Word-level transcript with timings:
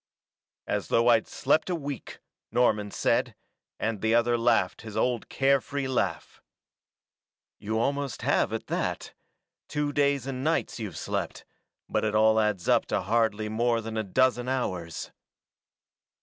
"As 0.65 0.87
though 0.87 1.09
I'd 1.09 1.27
slept 1.27 1.69
a 1.69 1.75
week," 1.75 2.17
Norman 2.51 2.89
said, 2.89 3.35
and 3.79 4.01
the 4.01 4.15
other 4.15 4.35
laughed 4.35 4.81
his 4.81 4.97
old 4.97 5.29
care 5.29 5.61
free 5.61 5.87
laugh. 5.87 6.41
"You 7.59 7.77
almost 7.79 8.23
have, 8.23 8.51
at 8.51 8.65
that. 8.65 9.13
Two 9.67 9.93
days 9.93 10.25
and 10.25 10.43
nights 10.43 10.79
you've 10.79 10.97
slept, 10.97 11.45
but 11.87 12.03
it 12.03 12.15
all 12.15 12.39
adds 12.39 12.67
up 12.67 12.87
to 12.87 13.01
hardly 13.01 13.47
more 13.47 13.79
than 13.79 13.95
a 13.95 14.03
dozen 14.03 14.49
hours." 14.49 15.11